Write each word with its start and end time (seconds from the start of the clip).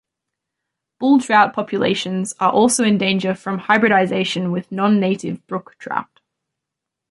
Bull 0.99 1.19
trout 1.19 1.53
populations 1.53 2.33
are 2.39 2.51
also 2.51 2.83
in 2.83 2.97
danger 2.97 3.35
from 3.35 3.59
hybridization 3.59 4.51
with 4.51 4.71
non-native 4.71 5.45
brook 5.45 5.75
trout. 5.77 6.21